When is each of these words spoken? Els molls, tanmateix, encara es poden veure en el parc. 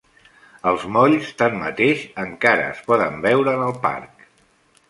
Els 0.71 0.85
molls, 0.95 1.27
tanmateix, 1.41 2.01
encara 2.25 2.65
es 2.73 2.81
poden 2.89 3.23
veure 3.29 3.55
en 3.59 3.67
el 3.71 3.81
parc. 3.89 4.29